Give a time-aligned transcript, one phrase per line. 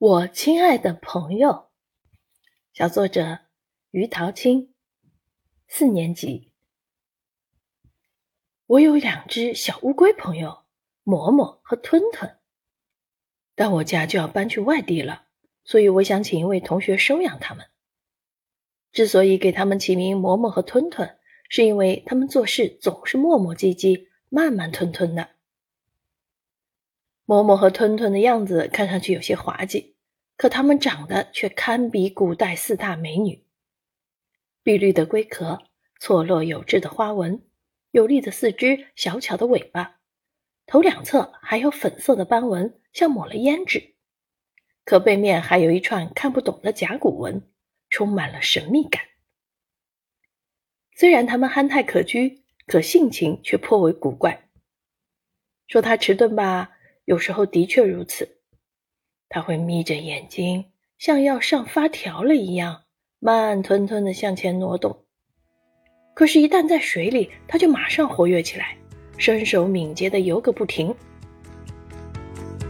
[0.00, 1.68] 我亲爱的朋友，
[2.72, 3.40] 小作者
[3.90, 4.72] 于桃青，
[5.68, 6.54] 四年级。
[8.64, 10.64] 我有两只小乌龟朋友，
[11.04, 12.38] 嬷嬷和吞吞。
[13.54, 15.26] 但我家就要搬去外地了，
[15.64, 17.66] 所以我想请一位同学收养他们。
[18.92, 21.18] 之所以给他们起名嬷嬷和吞吞，
[21.50, 25.28] 是因为他们做事总是磨磨唧唧、慢慢吞吞的。
[27.30, 29.94] 嬷嬷和吞吞的样子看上去有些滑稽，
[30.36, 33.46] 可它们长得却堪比古代四大美女。
[34.64, 35.62] 碧绿的龟壳，
[36.00, 37.40] 错落有致的花纹，
[37.92, 40.00] 有力的四肢，小巧的尾巴，
[40.66, 43.94] 头两侧还有粉色的斑纹，像抹了胭脂。
[44.84, 47.48] 可背面还有一串看不懂的甲骨文，
[47.90, 49.04] 充满了神秘感。
[50.96, 54.48] 虽然他们憨态可掬，可性情却颇为古怪。
[55.68, 56.76] 说他迟钝吧。
[57.10, 58.36] 有时候的确如此，
[59.28, 62.82] 他会眯着眼睛，像要上发条了一样，
[63.18, 64.96] 慢吞吞地向前挪动。
[66.14, 68.76] 可是，一旦在水里，他就马上活跃起来，
[69.18, 70.94] 身手敏捷地游个不停。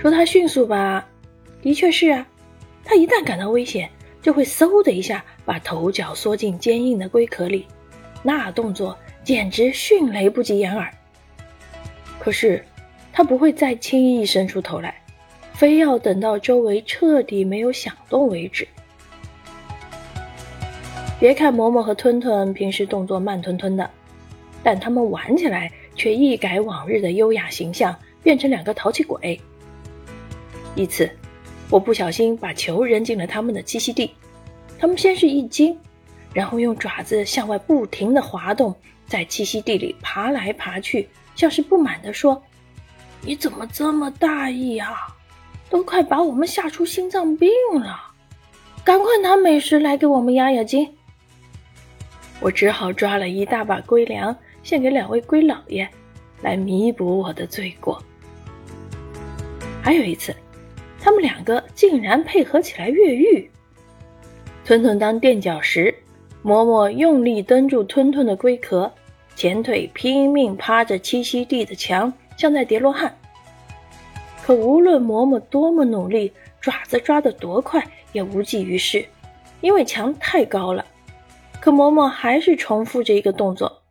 [0.00, 1.08] 说他迅速吧，
[1.62, 2.26] 的确是啊，
[2.84, 3.88] 他一旦感到危险，
[4.20, 7.68] 就会嗖的一下把头脚缩进坚硬的龟壳里，
[8.24, 10.92] 那动作简直迅雷不及掩耳。
[12.18, 12.64] 可是。
[13.16, 14.92] 他不会再轻易伸出头来，
[15.52, 18.66] 非要等到周围彻底没有响动为止。
[21.20, 23.88] 别看嬷嬷和吞吞平时动作慢吞吞的，
[24.64, 29.40] 但他们玩起来却一改往日的优雅形象，变成两个淘气鬼。
[30.74, 31.08] 一次，
[31.70, 34.10] 我不小心把球扔进了他们的栖息地，
[34.76, 35.78] 他们先是一惊，
[36.32, 38.74] 然后用爪子向外不停地滑动，
[39.06, 42.42] 在栖息地里爬来爬去，像是不满地说。
[43.26, 44.92] 你怎么这么大意啊？
[45.70, 48.12] 都快把我们吓出心脏病了！
[48.84, 50.86] 赶快拿美食来给我们压压惊。
[52.38, 55.88] 我只好抓了一大把龟粮献给两位龟老爷，
[56.42, 58.00] 来弥补我的罪过。
[59.82, 60.36] 还有一次，
[61.00, 63.50] 他们两个竟然配合起来越狱。
[64.64, 65.94] 吞吞当垫脚石，
[66.44, 68.92] 嬷嬷用力蹬住吞吞的龟壳，
[69.34, 72.12] 前腿拼命趴着栖息地的墙。
[72.36, 73.16] 像在叠罗汉，
[74.42, 79.06] 可无论嬷嬷多么努力，爪子抓得多快，也无济于事，
[79.60, 80.84] 因为墙太高了。
[81.60, 83.82] 可嬷嬷还是重复着一个动作。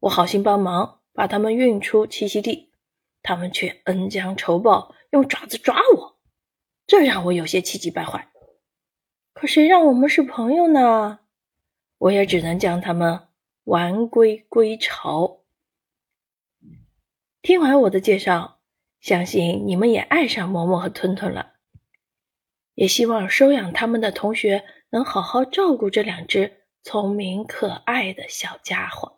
[0.00, 2.72] 我好心帮忙，把他们运出栖息地，
[3.22, 6.16] 他们却恩将仇报，用爪子抓我，
[6.86, 8.28] 这让我有些气急败坏。
[9.32, 11.20] 可谁让我们是朋友呢？
[11.98, 13.28] 我也只能将他们
[13.64, 15.43] 玩归归巢。
[17.44, 18.60] 听完我的介绍，
[19.02, 21.56] 相信你们也爱上嬷嬷和吞吞了。
[22.72, 29.13] 也希望收养他们的同学能好好照顾这两只聪明可爱的小家伙。